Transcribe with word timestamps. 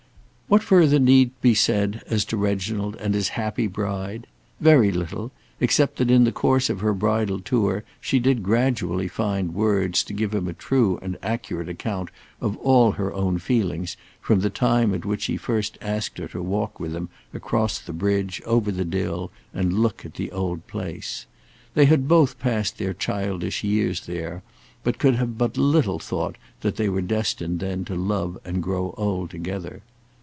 What 0.51 0.63
further 0.63 0.99
need 0.99 1.31
be 1.39 1.53
said 1.55 2.03
as 2.07 2.25
to 2.25 2.35
Reginald 2.35 2.97
and 2.97 3.13
his 3.13 3.29
happy 3.39 3.67
bride? 3.67 4.27
Very 4.59 4.91
little; 4.91 5.31
except 5.61 5.95
that 5.95 6.11
in 6.11 6.25
the 6.25 6.33
course 6.33 6.69
of 6.69 6.81
her 6.81 6.93
bridal 6.93 7.39
tour 7.39 7.85
she 8.01 8.19
did 8.19 8.43
gradually 8.43 9.07
find 9.07 9.53
words 9.55 10.03
to 10.03 10.13
give 10.13 10.35
him 10.35 10.49
a 10.49 10.53
true 10.53 10.99
and 11.01 11.17
accurate 11.23 11.69
account 11.69 12.09
of 12.41 12.57
all 12.57 12.91
her 12.91 13.13
own 13.13 13.37
feelings 13.39 13.95
from 14.19 14.41
the 14.41 14.49
time 14.49 14.93
at 14.93 15.05
which 15.05 15.27
he 15.27 15.37
first 15.37 15.77
asked 15.79 16.17
her 16.17 16.27
to 16.27 16.41
walk 16.43 16.81
with 16.81 16.93
him 16.93 17.07
across 17.33 17.79
the 17.79 17.93
bridge 17.93 18.41
over 18.45 18.73
the 18.73 18.83
Dill 18.83 19.31
and 19.53 19.79
look 19.79 20.03
at 20.03 20.15
the 20.15 20.33
old 20.33 20.67
place. 20.67 21.27
They 21.75 21.85
had 21.85 22.09
both 22.09 22.39
passed 22.39 22.77
their 22.77 22.93
childish 22.93 23.63
years 23.63 24.05
there, 24.05 24.43
but 24.83 24.99
could 24.99 25.15
have 25.15 25.37
but 25.37 25.55
little 25.55 25.97
thought 25.99 26.35
that 26.59 26.75
they 26.75 26.89
were 26.89 26.99
destined 27.01 27.61
then 27.61 27.85
to 27.85 27.95
love 27.95 28.37
and 28.43 28.61
grow 28.61 28.93
old 28.97 29.29
together. 29.29 29.81